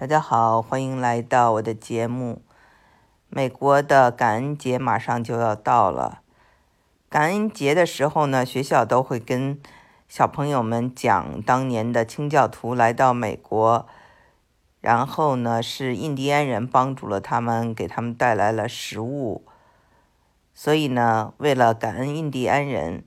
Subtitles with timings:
[0.00, 2.40] 大家好，欢迎来到我的节目。
[3.28, 6.22] 美国的感恩节马上就要到了，
[7.10, 9.60] 感恩节的时候呢，学校都会跟
[10.08, 13.86] 小朋友们讲当年的清教徒来到美国，
[14.80, 19.44] 然后呢是印第安人帮助了他们，给他们带来了食物，
[20.54, 23.04] 所以呢，为了感恩印第安人，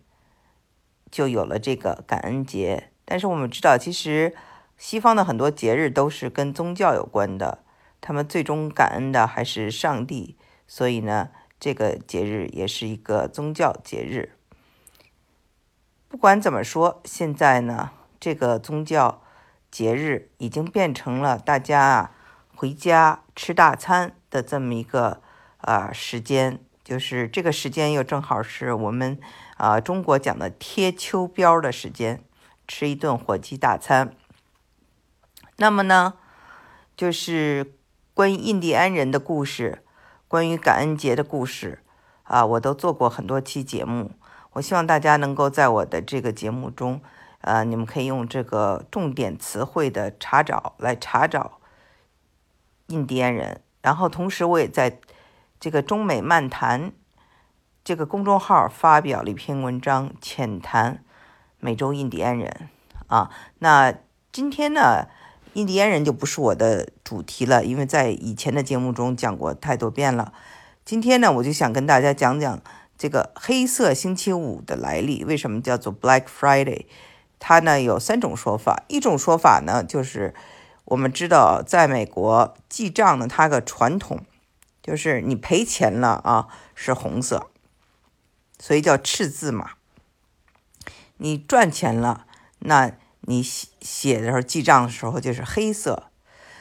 [1.09, 2.91] 就有了这个感恩节。
[3.03, 4.35] 但是我们知道，其实
[4.77, 7.63] 西方的很多节日都是跟宗教有关的，
[8.01, 10.37] 他们最终感恩的还是上帝，
[10.67, 14.33] 所以呢，这个节日也是一个宗教节日。
[16.09, 19.21] 不管怎么说，现在呢，这个宗教
[19.71, 22.11] 节日已经变成了大家啊
[22.55, 25.21] 回家吃大餐的这么一个
[25.57, 29.17] 啊时间，就是这个时间又正好是我们
[29.57, 32.23] 啊中国讲的贴秋膘的时间。
[32.65, 34.15] 吃一顿火鸡大餐。
[35.57, 36.15] 那么呢，
[36.95, 37.73] 就是
[38.13, 39.83] 关于印第安人的故事，
[40.27, 41.83] 关于感恩节的故事
[42.23, 44.11] 啊，我都做过很多期节目。
[44.53, 47.01] 我希望大家能够在我的这个节目中，
[47.41, 51.59] 呃，你们可以用这个重点词汇的查找来查找
[52.87, 53.61] 印第安人。
[53.81, 54.99] 然后同时，我也在
[55.59, 56.91] 这个中美漫谈
[57.83, 61.03] 这个公众号发表了一篇文章，浅谈。
[61.59, 62.67] 美洲印第安人
[63.07, 63.93] 啊，那
[64.33, 65.07] 今天呢，
[65.53, 70.33] 印第安人就不是我的主题了，因为在以前的节目中讲过太多遍了。
[70.83, 72.59] 今天呢，我就想跟大家讲讲
[72.97, 76.85] 这个黑色星期五的来历，为什么叫做 Black Friday？
[77.39, 80.33] 它呢有三种说法，一种说法呢就是
[80.85, 84.21] 我们知道，在美国记账呢，它个传统
[84.81, 87.47] 就是你赔钱了啊，是红色，
[88.57, 89.71] 所以叫赤字嘛。
[91.17, 92.25] 你赚钱了，
[92.59, 92.91] 那
[93.25, 96.03] 你写写的时候记账的时候就是黑色，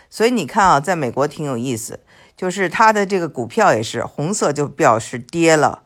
[0.08, 2.00] 所以你看啊，在美国挺有意思，
[2.36, 5.83] 就是它的这个股票也是红色就表示跌了，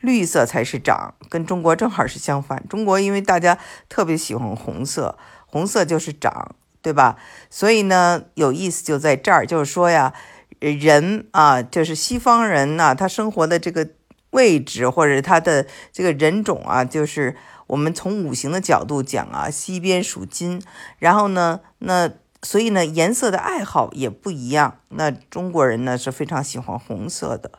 [0.00, 2.66] 绿色才是涨，跟中国正好是相反。
[2.68, 3.56] 中国因为大家
[3.88, 5.16] 特别喜欢红色，
[5.46, 7.16] 红色就是涨，对吧？
[7.48, 10.12] 所以呢，有意思就在这儿，就是说呀，
[10.58, 13.90] 人啊，就是西方人呐，他生活的这个
[14.30, 17.36] 位置或者他的这个人种啊，就是。
[17.66, 20.62] 我们从五行的角度讲啊，西边属金，
[20.98, 22.10] 然后呢，那
[22.42, 24.78] 所以呢，颜色的爱好也不一样。
[24.90, 27.50] 那中国人呢是非常喜欢红色的，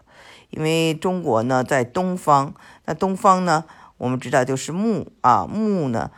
[0.49, 2.53] 因为中国呢在东方，
[2.85, 3.65] 那东方呢
[3.97, 6.11] 我们知道就是木啊，木呢，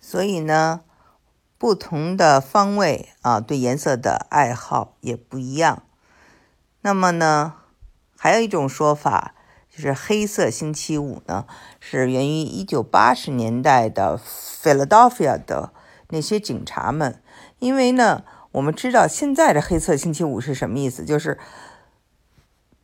[0.00, 0.82] 所以呢
[1.58, 5.82] 不同的方位啊对颜色的爱好也不一样。
[6.82, 7.54] 那么呢，
[8.16, 9.34] 还有一种说法。
[9.74, 11.46] 就是黑色星期五呢，
[11.80, 14.20] 是源于一九八十年代的
[14.62, 15.72] Philadelphia 的
[16.10, 17.20] 那些警察们。
[17.58, 21.38] 因为呢，我们知道现在的黑色星期五是什么意思，就是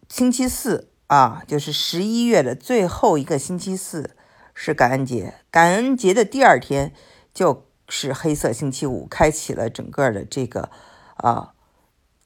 [0.08, 4.16] 星期四啊，就是十一月的最后一个星期四
[4.52, 6.92] 是感恩节，感恩节的第二天
[7.32, 10.70] 就是黑色星期五，开启了整个的这个
[11.18, 11.52] 啊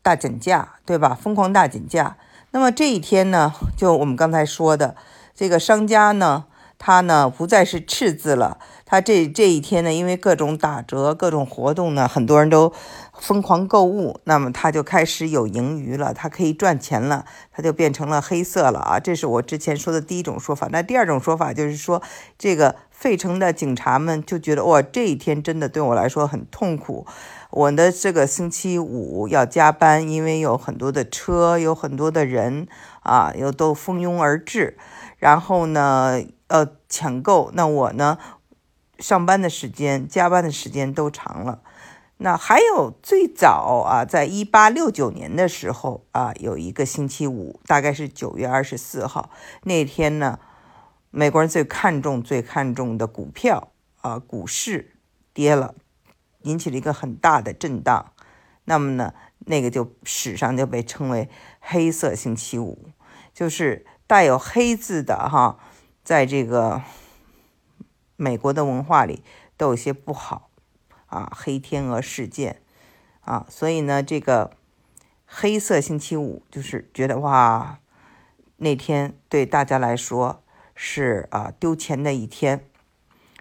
[0.01, 1.15] 大减价，对吧？
[1.15, 2.17] 疯狂大减价。
[2.55, 4.95] 那么这一天呢，就我们刚才说的
[5.35, 6.45] 这个商家呢，
[6.79, 8.59] 他呢不再是赤字了。
[8.87, 12.73] 他这这一天呢，因为各种打折、各种活动呢，很多人都
[13.19, 19.01] 疯狂购物，那么他就开始有盈余了，他可以赚钱了，他就变成了黑色了啊！
[19.01, 20.69] 这是我之前说的第一种说法。
[20.71, 22.03] 那第二种说法就是说，
[22.39, 27.07] 这个费城的警察们就觉得哇，这一天真的对我来说很痛苦。
[27.51, 32.69] 我的这个星期五要加班，因为有很多的车，有很多的人
[33.03, 34.77] 啊，又都蜂拥而至，
[35.19, 37.51] 然后呢，呃，抢购。
[37.55, 38.19] 那我呢，
[38.99, 41.63] 上班的时间、加班的时间都长了。
[42.19, 49.31] 那还有最早啊，在一八六九年的时候啊，有一个星期五，大概是九月二十四号
[49.65, 50.39] 那天呢，
[51.11, 54.97] 美国人最看重、最看重的股票啊，股市
[55.33, 55.75] 跌了。
[56.43, 58.13] 引起了一个很大的震荡，
[58.65, 59.15] 那么呢，
[59.47, 62.91] 那个就史上就被称为黑色星期五，
[63.33, 65.59] 就是带有黑字的哈，
[66.05, 66.83] 在这个
[68.17, 69.25] 美国的文化里
[69.57, 70.51] 都有些不好
[71.07, 72.61] 啊，黑天鹅事件
[73.23, 74.53] 啊，所以呢，这个
[75.25, 77.81] 黑色星期五就是觉得哇，
[78.59, 80.43] 那天对大家来说
[80.75, 82.69] 是啊丢钱的一天，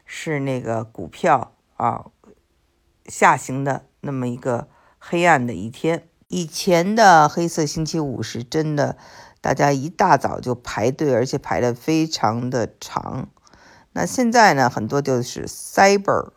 [0.05, 2.05] 是那个股票啊。
[3.07, 8.97] 下行的那么一个黑暗的一天，以前的黑色星期五是真的，
[9.43, 13.27] 大家一大早就排队，而且排的非常的长。
[13.91, 16.29] 那现在呢，很多就是 Cyber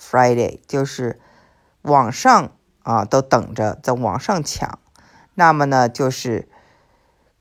[0.00, 1.18] Friday，就是
[1.82, 2.52] 网上
[2.84, 4.78] 啊都等着在网上抢，
[5.34, 6.48] 那么呢就是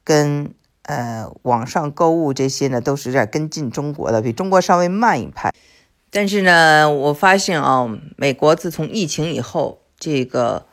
[0.04, 5.54] 跟呃网上购物这些呢都是在跟进中国的，比中国稍微慢一拍。
[6.10, 7.88] 但是呢，我发现啊，
[8.18, 10.66] 美国自从疫情以后，这个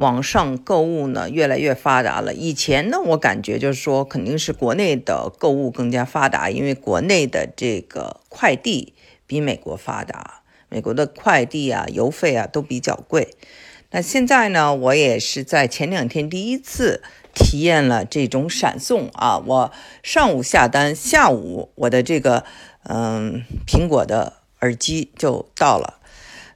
[0.00, 2.34] 网上购物呢越来越发达了。
[2.34, 8.94] 以前呢，我感觉就是说肯定是国内的购物更加发达，因为国内的这个快递
[9.26, 13.34] 比美国发达，美国的快递啊、邮费啊都比较贵。
[13.90, 17.02] 那现在呢，我也是在前两天第一次
[17.34, 22.44] 体验了这种闪送啊，我上午下单，下午我的这个
[22.84, 24.40] 嗯苹果的。
[24.62, 26.00] 耳机就到了，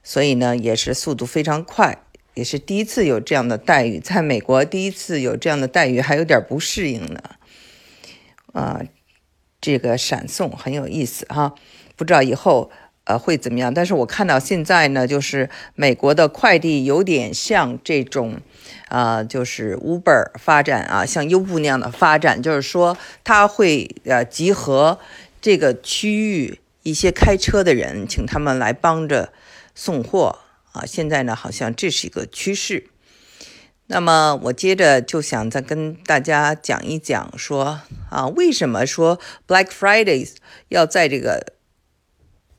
[0.03, 2.04] 所以呢，也是速度非常快，
[2.35, 7.19] 也是第一次有这样的待遇，在美国第一次有这样的待遇，还有点不适应呢。
[8.53, 8.81] 啊，
[9.59, 11.55] 这个闪送很有意思哈，
[11.95, 12.69] 不知道以后
[13.05, 13.73] 呃会怎么样。
[13.73, 18.39] 但是我看到现在呢，就是美国的快递有点像这种，
[18.89, 24.99] 啊，就是 Uber 发展啊，像优步那样的发展，就是说它会呃集合
[25.41, 26.59] 这个区域。
[26.83, 29.33] 一些开车的人，请他们来帮着
[29.73, 30.37] 送货
[30.75, 30.85] 啊！
[30.85, 32.89] 现在呢，好像这是一个趋势。
[33.87, 40.35] 那么我接着就想再跟大家讲一讲，说啊，为什么说 Black Fridays
[40.69, 41.53] 要在这个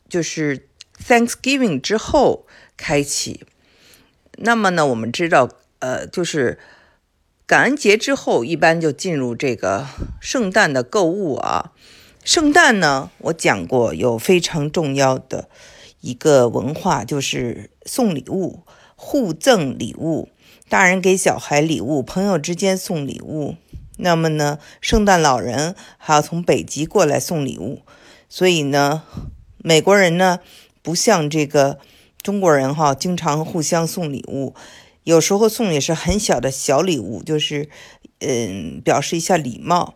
[0.09, 0.69] 就是
[1.05, 2.47] Thanksgiving 之后
[2.77, 3.45] 开启？
[4.39, 5.49] 那么呢，我们知道，
[5.81, 6.59] 呃，就是
[7.47, 9.87] 感恩节之后，一般就进入这个
[10.21, 11.73] 圣诞的购物啊。
[12.25, 15.49] 圣诞呢，我讲过有非常重要的
[16.01, 18.65] 一个文化，就是送礼物、
[18.97, 20.29] 互赠礼物，
[20.69, 23.55] 大人给小孩礼物，朋友之间送礼物。
[23.99, 27.81] 那么呢，圣诞老人还要从北极过来送礼物，
[28.29, 29.05] 所以呢，
[29.57, 30.41] 美国人呢
[30.83, 31.79] 不像这个
[32.21, 34.55] 中国人哈，经常互相送礼物，
[35.05, 37.71] 有时候送也是很小的小礼物，就是
[38.19, 39.95] 嗯，表示一下礼貌。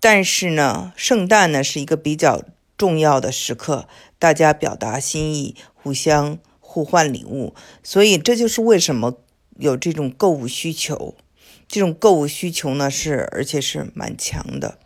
[0.00, 2.42] 但是呢，圣诞呢是一个比较
[2.78, 3.86] 重要的时刻，
[4.18, 6.38] 大家表达心意，互相
[6.74, 7.54] 互换礼物，
[7.84, 9.20] 所以这就是为什么
[9.58, 11.14] 有这种购物需求。
[11.68, 14.80] 这种购物需求呢是而且是蛮强的，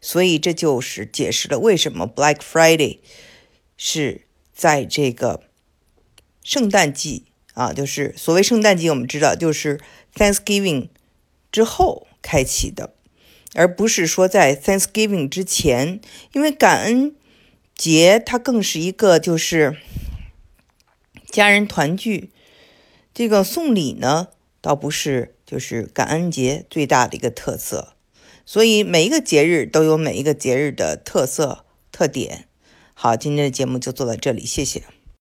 [0.00, 3.00] 所以这就是解释了为什么 Black Friday
[3.76, 4.22] 是
[4.54, 5.42] 在这个
[6.42, 9.78] 圣诞季啊，就是所谓圣诞季，我们知道就是
[10.14, 10.88] Thanksgiving
[11.52, 12.94] 之后开启的。
[13.54, 16.00] 而不是说在 Thanksgiving 之前，
[16.32, 17.14] 因为感恩
[17.76, 19.76] 节它更是一个就是
[21.38, 22.32] 家人团聚。
[23.14, 24.26] 这个送礼呢，
[24.60, 27.94] 倒不是就是感恩节最大的一个特色。
[28.44, 32.48] 所以每一个节日都有每一个节日的特色特点。
[32.92, 34.82] 好，今天的节目就做到这里，谢谢。